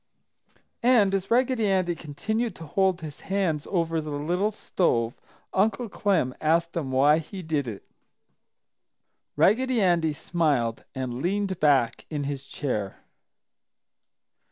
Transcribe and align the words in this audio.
And 0.81 1.13
as 1.13 1.29
Raggedy 1.29 1.67
Andy 1.69 1.93
continued 1.93 2.55
to 2.55 2.65
hold 2.65 3.01
his 3.01 3.19
hands 3.19 3.67
over 3.69 4.01
the 4.01 4.09
little 4.09 4.49
stove, 4.49 5.21
Uncle 5.53 5.89
Clem 5.89 6.33
asked 6.41 6.75
him 6.75 6.89
why 6.89 7.19
he 7.19 7.43
did 7.43 7.67
it. 7.67 7.87
Raggedy 9.35 9.79
Andy 9.79 10.13
smiled 10.13 10.85
and 10.95 11.21
leaned 11.21 11.59
back 11.59 12.07
in 12.09 12.23
his 12.23 12.47
chair. 12.47 13.03